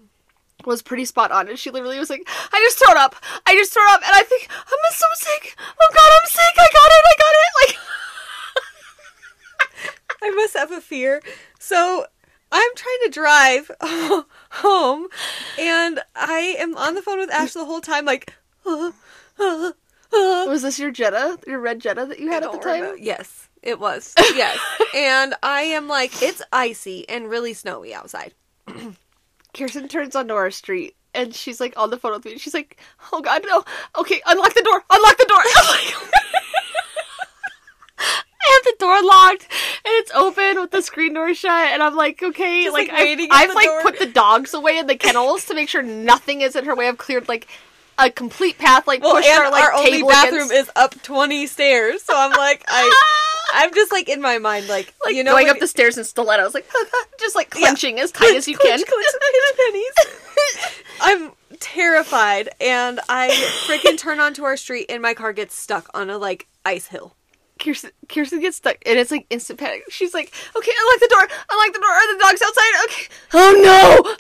was 0.64 0.82
pretty 0.82 1.04
spot 1.04 1.32
on. 1.32 1.50
And 1.50 1.60
she 1.60 1.70
literally 1.70 2.00
was 2.00 2.10
like, 2.10 2.26
"I 2.54 2.62
just 2.64 2.80
thrown 2.80 2.96
up. 2.96 3.18
I 3.46 3.56
just 3.56 3.74
thrown 3.74 3.90
up, 3.90 4.02
and 4.06 4.12
I 4.14 4.24
think 4.24 4.48
I'm 4.50 4.94
so 4.94 5.08
sick. 5.16 5.58
Oh 5.60 5.94
God, 5.94 6.12
I'm 6.14 6.30
sick. 6.30 6.56
I 6.58 6.70
got 6.72 6.88
it. 6.88 7.04
I 7.04 7.16
got 7.18 7.34
it." 7.34 7.68
Like. 7.68 7.78
I 10.24 10.30
So 11.60 12.06
I'm 12.52 12.76
trying 12.76 12.98
to 13.06 13.10
drive 13.10 13.72
home 14.52 15.08
and 15.60 16.00
I 16.16 16.56
am 16.60 16.76
on 16.78 16.94
the 16.96 17.02
phone 17.02 17.18
with 17.20 17.32
Ash 17.32 17.54
the 17.54 17.66
whole 17.66 17.82
time, 17.82 18.06
like, 18.06 18.34
uh, 18.66 18.92
uh, 19.40 19.72
uh. 20.14 20.46
Was 20.48 20.62
this 20.62 20.78
your 20.78 20.92
Jetta, 20.92 21.40
your 21.48 21.60
red 21.60 21.80
Jetta 21.80 22.06
that 22.06 22.20
you 22.20 22.30
had 22.30 22.44
at 22.44 22.52
the 22.52 22.60
time? 22.60 22.82
remember. 22.82 22.98
Yes, 23.02 23.50
it 23.64 23.80
was. 23.80 24.14
Yes. 24.36 24.60
and 24.96 25.34
I 25.42 25.62
am 25.62 25.88
like, 25.88 26.22
it's 26.22 26.42
icy 26.52 27.08
and 27.10 27.30
really 27.30 27.54
snowy 27.54 27.94
outside. 27.94 28.34
Kirsten 29.54 29.88
turns 29.88 30.16
onto 30.16 30.34
our 30.34 30.52
street 30.52 30.96
and 31.14 31.34
she's 31.34 31.60
like 31.60 31.74
on 31.78 31.90
the 31.90 31.98
phone 31.98 32.14
with 32.14 32.26
me. 32.26 32.38
She's 32.38 32.54
like, 32.54 32.78
"Oh 33.12 33.22
God, 33.22 33.44
no! 33.46 33.64
Okay, 34.00 34.22
unlock 34.26 34.54
the 34.54 34.64
door! 34.64 34.84
Unlock 34.90 35.18
the 35.18 35.26
door!" 35.26 35.44
I 38.46 38.62
have 38.66 38.74
the 38.78 38.80
door 38.86 39.02
locked 39.04 39.44
and 39.86 39.94
it's 40.00 40.12
open 40.14 40.60
with 40.62 40.72
the 40.72 40.82
screen 40.82 41.14
door 41.14 41.34
shut, 41.34 41.52
and 41.72 41.82
I'm 41.84 41.96
like, 41.96 42.22
"Okay." 42.22 42.64
Just, 42.64 42.74
like, 42.74 42.90
like, 42.92 43.00
I've, 43.00 43.28
I've 43.50 43.56
like 43.56 43.66
door. 43.66 43.82
put 43.82 44.00
the 44.00 44.06
dogs 44.08 44.54
away 44.54 44.78
in 44.78 44.88
the 44.88 44.96
kennels 44.98 45.46
to 45.46 45.54
make 45.54 45.70
sure 45.70 45.82
nothing 45.84 46.42
is 46.42 46.56
in 46.56 46.66
her 46.66 46.76
way. 46.76 46.88
I've 46.88 46.98
cleared 46.98 47.28
like 47.28 47.48
a 48.00 48.10
complete 48.10 48.58
path, 48.58 48.88
like 48.88 49.02
Well, 49.04 49.14
pushed 49.16 49.30
our 49.30 49.52
like 49.52 49.64
our 49.64 49.74
only 49.74 50.02
bathroom 50.04 50.50
against- 50.50 50.54
is 50.70 50.72
up 50.76 51.02
20 51.04 51.46
stairs. 51.48 52.02
So 52.04 52.14
I'm 52.18 52.32
like, 52.32 52.64
I, 52.68 52.92
I'm 53.54 53.74
just 53.74 53.92
like 53.92 54.10
in 54.10 54.20
my 54.20 54.40
mind, 54.40 54.68
like, 54.68 54.94
like 55.06 55.14
you 55.16 55.24
know, 55.24 55.32
going 55.34 55.50
up 55.50 55.60
the 55.60 55.68
stairs 55.68 55.98
in 55.98 56.04
stilettos, 56.04 56.54
like 56.56 56.68
just 57.20 57.36
like 57.36 57.54
Yeah. 57.54 57.68
clenching 57.68 58.00
as 58.00 58.12
tight 58.12 58.36
as 58.36 58.48
you 58.48 58.58
can. 58.58 58.80
Clench, 58.84 58.88
clench, 58.90 59.08
clench. 59.56 60.84
I'm 61.02 61.32
terrified, 61.60 62.50
and 62.60 63.00
I 63.10 63.30
freaking 63.68 63.98
turn 63.98 64.20
onto 64.20 64.44
our 64.44 64.58
street, 64.58 64.88
and 64.90 65.02
my 65.02 65.14
car 65.14 65.34
gets 65.34 65.56
stuck 65.56 65.90
on 65.94 66.10
a 66.10 66.18
like 66.18 66.48
ice 66.66 66.88
hill. 66.88 67.16
Kirsten, 67.64 67.92
Kirsten 68.10 68.42
gets 68.42 68.58
stuck, 68.58 68.78
and 68.86 69.00
it's 69.00 69.10
like 69.10 69.26
instant 69.30 69.60
panic. 69.60 69.84
She's 69.90 70.14
like, 70.14 70.34
"Okay, 70.56 70.72
unlock 70.78 71.00
the 71.00 71.08
door. 71.08 71.28
Unlock 71.50 71.74
the 71.74 71.80
door. 71.80 71.90
Are 71.90 72.14
the 72.14 72.20
dogs 72.20 72.42
outside? 72.42 72.84
Okay. 72.86 73.08
Oh 73.34 73.52
no!" 73.64 74.16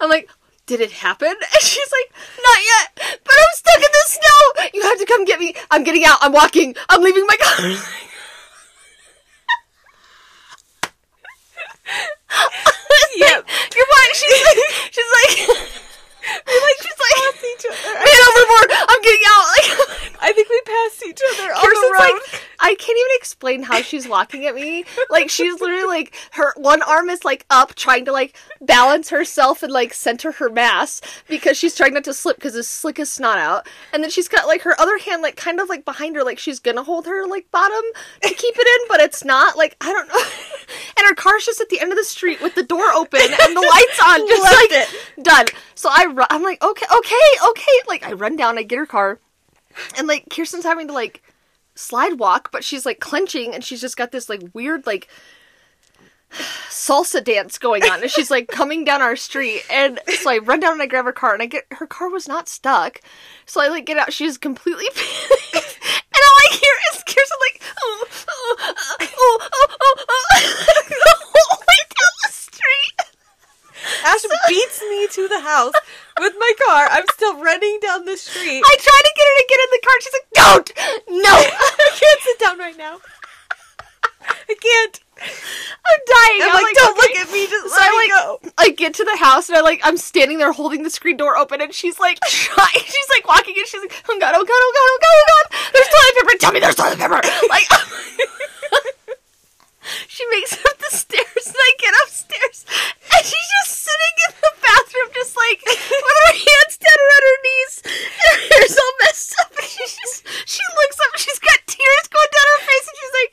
I'm 0.00 0.10
like, 0.10 0.28
"Did 0.66 0.80
it 0.80 0.92
happen?" 0.92 1.28
And 1.28 1.62
she's 1.62 1.90
like, 1.90 2.12
"Not 2.36 2.58
yet, 2.60 3.20
but 3.24 3.34
I'm 3.34 3.54
stuck 3.54 3.76
in 3.76 3.92
the 3.92 4.04
snow. 4.06 4.68
You 4.74 4.82
have 4.82 4.98
to 4.98 5.06
come 5.06 5.24
get 5.24 5.40
me. 5.40 5.54
I'm 5.70 5.84
getting 5.84 6.04
out. 6.04 6.18
I'm 6.20 6.32
walking. 6.32 6.76
I'm 6.90 7.02
leaving 7.02 7.26
my 7.26 7.36
car." 7.36 7.76
Yep. 13.16 13.46
You're 13.76 13.86
fine. 13.86 14.10
She's 14.14 14.42
like, 14.42 14.58
she's 14.90 15.10
like, 15.14 15.32
we 16.46 16.54
like, 16.58 16.78
she's 16.82 16.98
like, 16.98 17.14
each 17.44 17.66
other. 17.70 17.94
man 17.94 18.20
overboard. 18.26 18.70
I'm 18.74 19.02
getting 19.02 19.26
out. 19.30 19.44
Like, 19.54 19.70
I 20.20 20.32
think 20.32 20.48
we 20.48 20.60
passed 20.66 21.06
each 21.06 21.20
other 21.30 21.52
on 21.52 21.62
Kirsten's 21.62 21.84
the 21.84 21.92
road. 21.92 22.00
like, 22.00 22.42
I 22.60 22.74
can't 22.74 22.98
even 22.98 23.14
explain 23.44 23.62
how 23.62 23.82
she's 23.82 24.08
walking 24.08 24.46
at 24.46 24.54
me. 24.54 24.84
Like 25.10 25.28
she's 25.28 25.60
literally 25.60 25.84
like 25.84 26.14
her 26.32 26.54
one 26.56 26.80
arm 26.82 27.10
is 27.10 27.24
like 27.24 27.44
up, 27.50 27.74
trying 27.74 28.06
to 28.06 28.12
like 28.12 28.36
balance 28.62 29.10
herself 29.10 29.62
and 29.62 29.70
like 29.70 29.92
center 29.92 30.32
her 30.32 30.48
mass 30.48 31.02
because 31.28 31.58
she's 31.58 31.74
trying 31.74 31.92
not 31.92 32.04
to 32.04 32.14
slip 32.14 32.36
because 32.36 32.56
it's 32.56 32.68
slick 32.68 32.98
as 32.98 33.10
snot 33.10 33.38
out. 33.38 33.68
And 33.92 34.02
then 34.02 34.10
she's 34.10 34.28
got 34.28 34.46
like 34.46 34.62
her 34.62 34.80
other 34.80 34.96
hand 34.98 35.20
like 35.20 35.36
kind 35.36 35.60
of 35.60 35.68
like 35.68 35.84
behind 35.84 36.16
her, 36.16 36.24
like 36.24 36.38
she's 36.38 36.58
gonna 36.58 36.82
hold 36.82 37.06
her 37.06 37.26
like 37.26 37.50
bottom 37.50 37.82
to 38.22 38.28
keep 38.30 38.54
it 38.56 38.66
in, 38.80 38.88
but 38.88 39.00
it's 39.00 39.24
not. 39.24 39.56
Like 39.58 39.76
I 39.80 39.92
don't 39.92 40.08
know. 40.08 40.22
And 40.96 41.06
her 41.08 41.14
car's 41.14 41.44
just 41.44 41.60
at 41.60 41.68
the 41.68 41.80
end 41.80 41.90
of 41.92 41.98
the 41.98 42.04
street 42.04 42.40
with 42.40 42.54
the 42.54 42.62
door 42.62 42.90
open 42.94 43.20
and 43.20 43.56
the 43.56 43.60
lights 43.60 44.00
on, 44.02 44.26
just 44.28 44.42
Left 44.42 44.54
like 44.54 44.70
it. 44.70 45.24
done. 45.24 45.46
So 45.74 45.90
I 45.92 46.06
run, 46.06 46.26
I'm 46.30 46.42
like, 46.42 46.62
okay, 46.62 46.86
okay, 46.86 47.48
okay. 47.48 47.72
Like 47.86 48.06
I 48.06 48.12
run 48.12 48.36
down, 48.36 48.56
I 48.58 48.62
get 48.62 48.78
her 48.78 48.86
car, 48.86 49.18
and 49.98 50.06
like 50.06 50.30
Kirsten's 50.30 50.64
having 50.64 50.86
to 50.86 50.94
like 50.94 51.20
slide 51.74 52.18
walk, 52.18 52.50
but 52.52 52.64
she's 52.64 52.86
like 52.86 53.00
clenching 53.00 53.54
and 53.54 53.64
she's 53.64 53.80
just 53.80 53.96
got 53.96 54.12
this 54.12 54.28
like 54.28 54.42
weird 54.52 54.86
like 54.86 55.08
salsa 56.68 57.22
dance 57.22 57.58
going 57.58 57.84
on 57.84 58.02
and 58.02 58.10
she's 58.10 58.30
like 58.30 58.48
coming 58.48 58.84
down 58.84 59.00
our 59.00 59.14
street 59.14 59.62
and 59.70 60.00
so 60.20 60.30
I 60.30 60.38
run 60.38 60.58
down 60.58 60.72
and 60.72 60.82
I 60.82 60.86
grab 60.86 61.04
her 61.04 61.12
car 61.12 61.32
and 61.32 61.42
I 61.42 61.46
get 61.46 61.64
her 61.72 61.86
car 61.86 62.10
was 62.10 62.26
not 62.26 62.48
stuck. 62.48 63.00
So 63.46 63.60
I 63.60 63.68
like 63.68 63.86
get 63.86 63.98
out, 63.98 64.12
she's 64.12 64.38
completely. 64.38 64.86
And 66.14 66.22
all 66.22 66.38
I 66.38 66.48
hear 66.52 66.72
is 66.92 67.02
Kirsten 67.02 67.38
like 67.40 67.62
oh 67.80 68.04
oh 68.28 68.56
oh 68.58 69.38
oh 69.40 69.68
oh, 69.80 69.94
oh. 70.08 70.42
the 70.88 71.16
whole 71.20 71.58
way 71.58 71.80
down 71.90 72.14
the 72.22 72.30
street. 72.30 72.98
Ash 74.04 74.22
beats 74.48 74.80
me 74.82 75.08
to 75.08 75.28
the 75.28 75.40
house 75.40 75.74
with 76.20 76.34
my 76.38 76.52
car. 76.66 76.88
I'm 76.90 77.04
still 77.12 77.40
running 77.40 77.78
down 77.80 78.04
the 78.04 78.16
street. 78.16 78.62
I 78.64 78.76
try 78.78 79.00
to 79.02 79.12
get 79.16 79.26
her 79.26 79.36
to 79.40 79.46
get 79.48 79.60
in 79.64 79.70
the 79.72 79.82
car. 79.84 79.94
She's 80.00 80.12
like, 80.12 80.28
"Don't, 80.34 80.68
no, 81.22 81.34
I 81.34 81.90
can't 81.98 82.20
sit 82.20 82.38
down 82.38 82.58
right 82.58 82.76
now. 82.76 82.98
I 84.26 84.54
can't. 84.60 85.00
I'm 85.20 86.00
dying." 86.06 86.40
I'm, 86.42 86.62
like, 86.62 86.74
don't 86.74 86.98
"Okay." 86.98 87.00
look 87.00 87.16
at 87.20 87.32
me. 87.32 87.46
Just 87.46 87.74
So 87.74 87.80
let 87.80 87.88
I 87.88 87.90
me 87.90 87.96
like, 87.96 88.10
go. 88.12 88.50
I 88.58 88.68
get 88.70 88.94
to 88.94 89.04
the 89.04 89.16
house 89.16 89.48
and 89.48 89.56
I 89.56 89.60
like, 89.60 89.80
I'm 89.84 89.96
standing 89.96 90.38
there 90.38 90.52
holding 90.52 90.82
the 90.82 90.90
screen 90.90 91.16
door 91.16 91.36
open, 91.36 91.60
and 91.60 91.72
she's 91.72 91.98
like, 92.00 92.20
trying, 92.28 92.84
she's 92.84 93.08
like 93.14 93.26
walking, 93.26 93.54
and 93.56 93.66
she's 93.66 93.80
like, 93.80 93.92
"Oh 94.08 94.18
god, 94.20 94.34
oh 94.36 94.44
god, 94.44 94.60
oh 94.64 94.72
god, 94.74 94.88
oh 94.92 94.98
god, 95.00 95.16
oh 95.16 95.26
god, 95.32 95.72
there's 95.72 95.88
toilet 95.88 96.14
paper. 96.20 96.38
Tell 96.38 96.52
me 96.52 96.60
there's 96.60 96.74
toilet 96.76 96.98
paper." 96.98 97.20
Like, 97.48 97.68
she 100.08 100.24
makes 100.30 100.52
it 100.54 100.64
up 100.64 100.78
the 100.78 100.88
stairs, 100.96 101.44
and 101.46 101.56
I 101.60 101.70
get 101.78 101.94
upstairs, 102.02 102.64
and 103.12 103.22
she's 103.22 103.48
just 103.60 103.84
sitting 103.84 104.16
in 104.28 104.32
the 104.40 104.52
bathroom, 104.64 105.08
just 105.12 105.36
like 105.36 105.60
with 105.66 106.18
her 106.24 106.32
hands 106.32 106.74
down 106.80 106.98
around 107.04 107.24
her 107.28 107.38
knees, 107.44 107.74
and 107.84 108.24
her 108.24 108.38
hair's 108.48 108.76
all 108.80 108.94
messed 109.04 109.34
up, 109.44 109.52
and 109.60 109.68
she's 109.68 109.92
just, 109.94 110.24
she 110.48 110.64
looks 110.72 110.98
up, 111.04 111.12
and 111.12 111.20
she's 111.20 111.38
got 111.38 111.60
tears 111.68 112.06
going 112.08 112.32
down 112.32 112.48
her 112.48 112.62
face, 112.64 112.86
and 112.88 112.96
she's 112.96 113.14
like. 113.20 113.32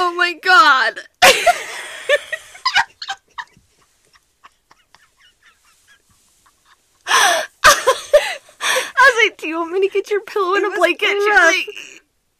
Oh 0.00 0.14
my 0.14 0.32
god. 0.34 1.00
I 7.64 8.98
was 8.98 9.30
like, 9.30 9.36
"Do 9.38 9.46
you 9.58 9.70
want 9.70 9.72
me 9.82 9.88
to 9.88 9.92
get 9.92 10.10
your 10.10 10.20
pillow 10.22 10.54
and 10.54 10.64
It 10.64 10.72
a 10.72 10.76
blanket?" 10.76 11.06
She's 11.08 11.26
like, 11.26 11.66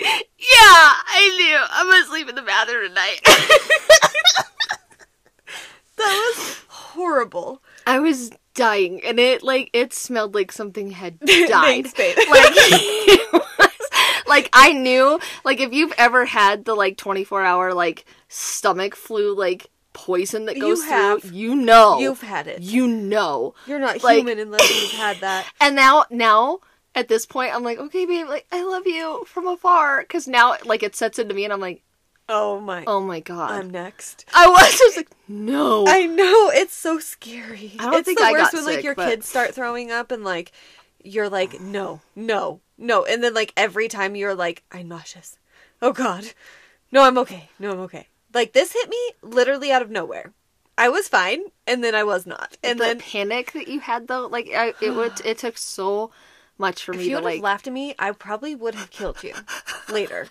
Yeah, 0.01 0.07
I 0.49 1.35
knew. 1.39 1.59
I'm 1.71 1.91
gonna 1.91 2.05
sleep 2.07 2.29
in 2.29 2.35
the 2.35 2.43
bathroom 2.43 2.89
tonight. 2.89 3.21
That 5.97 6.33
was 6.37 6.57
horrible. 6.69 7.61
I 7.87 7.99
was 7.99 8.31
dying, 8.55 9.03
and 9.05 9.19
it 9.19 9.43
like 9.43 9.69
it 9.73 9.93
smelled 9.93 10.33
like 10.35 10.53
something 10.53 10.93
had 10.93 11.19
died. 11.49 11.87
Like 14.29 14.29
like 14.29 14.49
I 14.53 14.73
knew 14.75 15.19
like 15.45 15.59
if 15.59 15.73
you've 15.73 15.93
ever 15.99 16.25
had 16.27 16.67
the 16.67 16.75
like 16.75 16.99
24 16.99 17.43
hour 17.43 17.73
like 17.75 18.05
stomach 18.29 18.95
flu 18.95 19.35
like 19.35 19.67
poison 19.95 20.45
that 20.45 20.57
You 20.57 20.63
goes 20.63 20.85
have. 20.85 21.23
through, 21.23 21.31
you 21.37 21.57
know, 21.57 21.99
You've 21.99 22.21
had 22.21 22.47
it. 22.47 22.61
you 22.61 22.87
know. 22.87 23.55
You're 23.67 23.79
not 23.81 24.05
Like- 24.05 24.19
human 24.19 24.39
unless 24.39 24.71
you've 24.71 24.93
had 24.93 25.17
that. 25.21 25.47
And 25.61 25.75
now 25.75 26.05
now 26.11 26.59
at 26.99 27.09
this 27.09 27.27
point 27.27 27.55
I'm 27.55 27.63
like, 27.63 27.79
okay, 27.79 28.05
babe, 28.07 28.27
like 28.29 28.47
I 28.53 28.65
love 28.65 28.87
you 28.87 29.25
from 29.27 29.47
afar 29.47 30.01
because 30.03 30.27
now 30.29 30.57
like 30.65 30.83
it 30.83 30.97
sets 30.97 31.19
into 31.19 31.35
me, 31.35 31.45
and 31.45 31.53
I'm 31.53 31.61
like, 31.61 31.83
Oh 32.29 32.61
my. 32.61 32.85
oh 32.87 33.01
my 33.01 33.21
god. 33.21 33.53
I'm 33.53 33.71
next. 33.71 34.27
I 34.35 34.49
was 34.49 34.79
just 34.79 34.97
like, 34.99 35.09
no. 35.29 35.87
I 35.87 36.05
know 36.07 36.51
it's 36.53 36.75
so 36.75 36.99
scary. 36.99 37.73
I 37.79 37.85
don't 37.85 37.95
it's 37.95 38.07
think 38.07 38.19
the 38.19 38.27
I 38.27 38.33
worst 38.33 38.53
got 38.53 38.65
when 38.65 38.75
like 38.75 38.85
your 38.85 38.95
but- 38.95 39.09
kids 39.09 39.29
start 39.29 39.55
throwing 39.55 39.91
up 39.91 40.11
and 40.11 40.25
like 40.25 40.53
you're 41.03 41.29
like 41.31 41.61
no, 41.61 42.01
no, 42.17 42.61
no, 42.77 43.05
and 43.05 43.23
then 43.23 43.33
like 43.33 43.53
every 43.57 43.89
time 43.89 44.17
you're 44.17 44.35
like 44.35 44.65
I'm 44.73 44.89
nauseous. 44.89 45.39
Oh 45.81 45.93
God, 45.93 46.25
no, 46.91 47.03
I'm 47.05 47.17
okay. 47.19 47.49
No, 47.59 47.71
I'm 47.73 47.81
okay. 47.81 48.09
Like 48.35 48.53
this 48.53 48.73
hit 48.73 48.89
me 48.91 49.13
literally 49.23 49.71
out 49.73 49.81
of 49.83 49.91
nowhere. 49.91 50.33
I 50.77 50.91
was 50.91 51.09
fine, 51.09 51.41
and 51.67 51.83
then 51.83 51.95
I 51.95 52.05
was 52.05 52.25
not, 52.27 52.57
and 52.63 52.79
the 52.79 52.85
then 52.85 52.99
panic 53.01 53.53
that 53.53 53.69
you 53.69 53.81
had 53.81 54.07
though, 54.07 54.27
like 54.27 54.49
I, 54.55 54.75
it 54.81 54.95
would, 54.95 55.21
it 55.25 55.39
took 55.39 55.57
so 55.59 56.11
much 56.59 56.85
for 56.85 56.93
if 56.93 56.99
me 56.99 57.05
you 57.05 57.11
to 57.11 57.17
would 57.17 57.25
like. 57.25 57.35
have 57.37 57.43
laughed 57.45 57.67
at 57.67 57.73
me, 57.73 57.95
I 57.99 58.11
probably 58.13 58.55
would 58.55 58.75
have 58.75 58.91
killed 58.91 59.23
you 59.23 59.35
later. 59.91 60.29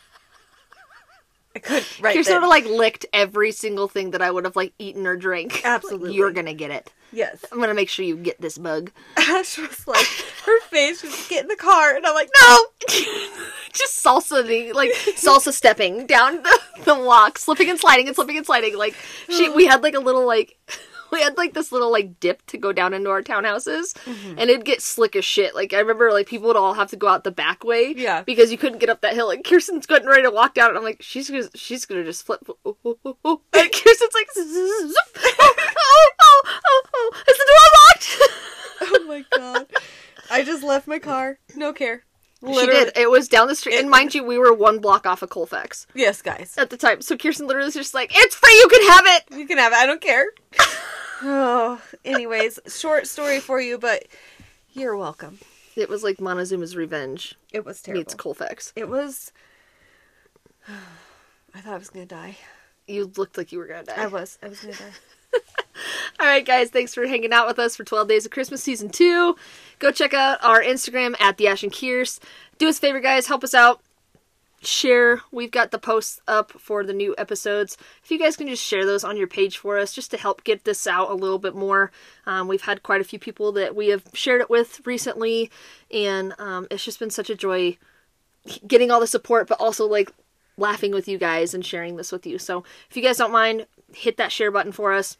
I 1.56 1.60
could 1.60 1.86
right. 2.02 2.16
you 2.16 2.24
then. 2.24 2.34
sort 2.34 2.44
of 2.44 2.50
like 2.50 2.66
licked 2.66 3.06
every 3.14 3.52
single 3.52 3.88
thing 3.88 4.12
that 4.12 4.22
I 4.22 4.30
would 4.30 4.46
have 4.46 4.56
like 4.56 4.74
eaten 4.78 5.08
or 5.08 5.16
drank. 5.16 5.62
Absolutely. 5.66 6.14
you're 6.14 6.32
gonna 6.32 6.54
get 6.54 6.70
it. 6.72 6.92
yes. 7.12 7.44
I'm 7.52 7.60
gonna 7.60 7.74
make 7.74 7.90
sure 7.90 8.06
you 8.06 8.16
get 8.16 8.40
this 8.40 8.58
bug. 8.58 8.92
Ash 9.18 9.58
was 9.58 9.88
like 9.88 10.06
her 10.46 10.60
face 10.70 11.02
was 11.02 11.28
get 11.28 11.42
in 11.44 11.48
the 11.48 11.56
car, 11.56 11.96
and 11.96 12.06
I'm 12.06 12.14
like 12.14 12.30
no. 12.42 12.60
Just 13.74 14.04
salsa, 14.04 14.46
the 14.46 14.74
like 14.74 14.92
salsa 14.92 15.52
stepping 15.52 16.06
down 16.08 16.44
the, 16.44 16.60
the 16.86 16.96
walk, 17.00 17.38
slipping 17.38 17.70
and 17.70 17.80
sliding 17.80 18.08
and 18.08 18.16
slipping 18.16 18.38
and 18.38 18.46
sliding. 18.46 18.78
Like 18.78 18.96
she, 19.30 19.50
we 19.50 19.66
had 19.66 19.82
like 19.84 19.96
a 19.96 20.00
little 20.00 20.26
like. 20.26 20.58
We 21.12 21.22
had 21.22 21.38
like 21.38 21.54
this 21.54 21.72
little 21.72 21.92
like 21.92 22.20
dip 22.20 22.46
to 22.48 22.58
go 22.58 22.72
down 22.74 22.94
into 22.94 23.10
our 23.10 23.22
townhouses, 23.24 23.94
Mm-hmm. 24.06 24.40
and 24.40 24.50
it'd 24.50 24.66
get 24.66 24.82
slick 24.82 25.16
as 25.16 25.24
shit. 25.26 25.56
Like 25.56 25.74
I 25.74 25.80
remember, 25.80 26.12
like 26.12 26.28
people 26.28 26.48
would 26.48 26.58
all 26.58 26.74
have 26.74 26.90
to 26.90 26.96
go 26.98 27.08
out 27.08 27.24
the 27.24 27.32
back 27.32 27.64
way, 27.64 27.94
Yeah. 27.96 28.24
because 28.24 28.52
you 28.52 28.58
couldn't 28.58 28.80
get 28.80 28.90
up 28.90 29.02
that 29.02 29.14
hill. 29.14 29.28
Like 29.28 29.44
Kirsten's 29.44 29.86
getting 29.86 30.08
ready 30.08 30.24
to 30.24 30.32
walk 30.32 30.54
down, 30.54 30.70
and 30.70 30.78
I'm 30.78 30.84
like, 30.84 31.02
she's 31.02 31.30
gonna, 31.30 31.48
she's 31.56 31.86
gonna 31.86 32.04
just 32.04 32.26
flip. 32.26 32.42
Oh, 32.66 32.78
oh, 32.86 32.98
oh, 33.06 33.18
oh. 33.26 33.42
And 33.54 33.72
Kirsten's 33.72 34.14
like, 34.14 34.28
oh, 34.38 34.84
oh, 35.40 36.12
oh, 36.20 36.44
oh, 36.66 36.84
oh, 36.94 37.12
is 37.28 37.38
the 37.38 37.46
door 37.48 37.68
locked? 37.86 38.34
Oh 38.80 39.06
my 39.08 39.24
god. 39.36 39.66
I 40.30 40.44
just 40.44 40.62
left 40.64 40.88
my 40.88 41.00
car. 41.00 41.40
No 41.56 41.74
care. 41.74 42.04
She 42.46 42.66
did. 42.68 42.96
It 42.96 43.10
was 43.10 43.28
down 43.28 43.48
the 43.48 43.56
street, 43.56 43.80
and 43.80 43.90
mind 43.90 44.14
you, 44.14 44.24
we 44.24 44.38
were 44.38 44.54
one 44.54 44.80
block 44.80 45.06
off 45.08 45.22
of 45.24 45.30
Colfax 45.30 45.88
Yes, 45.96 46.22
guys. 46.22 46.56
at 46.58 46.70
the 46.70 46.78
time. 46.78 47.02
So 47.02 47.18
Kirsten 47.18 47.48
literally 47.48 47.66
was 47.68 47.74
just 47.74 47.94
like, 47.96 48.12
"It's 48.16 48.36
free. 48.36 48.54
You 48.54 48.68
can 48.68 48.88
have 48.90 49.04
it." 49.08 49.38
You 49.40 49.48
can 49.48 49.58
have 49.58 49.72
it. 49.74 49.78
I 49.78 49.86
don't 49.88 50.02
care. 50.02 50.28
oh, 51.24 51.82
anyways, 52.06 52.60
short 52.68 53.08
story 53.08 53.40
for 53.40 53.60
you, 53.60 53.78
but 53.80 54.06
you're 54.74 54.96
welcome. 54.96 55.40
It 55.76 55.90
was 55.90 56.04
like 56.04 56.18
Montezuma's 56.20 56.76
Revenge 56.76 57.36
It 57.52 57.66
was 57.66 57.82
terrible. 57.82 58.02
meets 58.02 58.14
Colfax. 58.16 58.72
It 58.76 58.88
was. 58.88 59.32
I 60.68 61.62
thought 61.62 61.74
I 61.74 61.78
was 61.78 61.90
gonna 61.90 62.06
die. 62.06 62.38
You 62.88 63.12
looked 63.18 63.38
like 63.38 63.52
you 63.52 63.58
were 63.58 63.68
gonna 63.68 63.84
die. 63.84 63.96
I 64.04 64.08
was. 64.08 64.38
I 64.44 64.48
was 64.50 64.60
gonna 64.62 64.74
die. 64.74 65.40
All 66.20 66.26
right, 66.26 66.44
guys, 66.44 66.72
thanks 66.72 66.96
for 66.96 67.06
hanging 67.06 67.32
out 67.32 67.46
with 67.46 67.60
us 67.60 67.76
for 67.76 67.84
12 67.84 68.08
Days 68.08 68.26
of 68.26 68.32
Christmas 68.32 68.64
Season 68.64 68.90
2. 68.90 69.36
Go 69.78 69.92
check 69.92 70.16
out 70.16 70.44
our 70.44 70.64
Instagram 70.64 71.16
at 71.22 71.38
the 71.38 71.48
Ash 71.48 71.62
and 71.62 71.72
Kiers. 71.72 72.20
Do 72.58 72.68
us 72.68 72.80
a 72.80 72.82
favor, 72.82 73.00
guys, 73.00 73.28
help 73.28 73.44
us 73.44 73.54
out. 73.54 73.82
Share. 74.64 75.22
We've 75.32 75.52
got 75.52 75.70
the 75.70 75.78
posts 75.78 76.20
up 76.28 76.52
for 76.54 76.84
the 76.84 76.92
new 76.92 77.14
episodes. 77.20 77.78
If 78.04 78.10
you 78.10 78.18
guys 78.18 78.36
can 78.36 78.48
just 78.48 78.64
share 78.64 78.84
those 78.84 79.04
on 79.04 79.16
your 79.16 79.28
page 79.28 79.60
for 79.60 79.78
us, 79.78 79.94
just 79.94 80.10
to 80.10 80.18
help 80.18 80.44
get 80.44 80.64
this 80.64 80.88
out 80.88 81.12
a 81.12 81.14
little 81.14 81.38
bit 81.38 81.54
more. 81.54 81.92
Um, 82.26 82.48
we've 82.48 82.64
had 82.64 82.82
quite 82.82 83.00
a 83.00 83.04
few 83.04 83.20
people 83.20 83.52
that 83.52 83.76
we 83.76 83.90
have 83.90 84.04
shared 84.16 84.42
it 84.42 84.50
with 84.50 84.82
recently, 84.88 85.52
and 85.94 86.34
um, 86.40 86.66
it's 86.72 86.84
just 86.84 86.98
been 86.98 87.12
such 87.12 87.30
a 87.30 87.36
joy 87.36 87.78
getting 88.66 88.90
all 88.90 89.00
the 89.00 89.06
support, 89.06 89.48
but 89.48 89.62
also 89.62 89.86
like 89.86 90.12
laughing 90.58 90.92
with 90.92 91.08
you 91.08 91.20
guys 91.20 91.54
and 91.54 91.64
sharing 91.64 91.96
this 91.96 92.12
with 92.12 92.26
you. 92.26 92.40
So 92.40 92.64
if 92.90 92.98
you 92.98 93.04
guys 93.04 93.18
don't 93.18 93.32
mind, 93.32 93.68
hit 93.94 94.18
that 94.18 94.32
share 94.32 94.50
button 94.50 94.72
for 94.72 94.94
us. 94.94 95.20